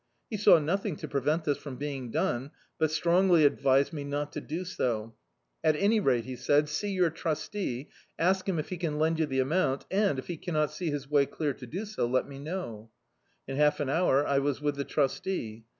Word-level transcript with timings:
He 0.31 0.37
saw 0.37 0.57
nothing 0.57 0.95
to 0.95 1.07
prevent 1.07 1.43
this 1.43 1.59
from 1.59 1.75
being 1.75 2.09
done, 2.09 2.49
but 2.79 2.89
strongly 2.89 3.45
advised 3.45 3.93
me 3.93 4.03
not 4.03 4.31
to 4.31 4.41
do 4.41 4.65
so; 4.65 5.13
"at 5.63 5.75
any 5.75 5.99
rate," 5.99 6.25
he 6.25 6.35
said, 6.35 6.67
"see 6.69 6.89
your 6.89 7.11
trustee, 7.11 7.87
ask 8.17 8.49
him 8.49 8.57
if 8.57 8.69
he 8.69 8.77
can 8.77 8.97
lend 8.97 9.19
you 9.19 9.27
the 9.27 9.37
amount, 9.41 9.85
and, 9.91 10.17
if 10.17 10.25
he 10.25 10.37
cannot 10.37 10.71
see 10.71 10.89
his 10.89 11.07
way 11.07 11.27
clear 11.27 11.53
to 11.53 11.67
do 11.67 11.85
so, 11.85 12.07
let 12.07 12.27
me 12.27 12.39
know 12.39 12.89
I" 13.47 13.51
In 13.51 13.57
half 13.59 13.79
an 13.79 13.89
hour 13.91 14.25
I 14.25 14.39
was 14.39 14.59
with 14.59 14.75
the 14.75 14.85
trustee. 14.85 15.65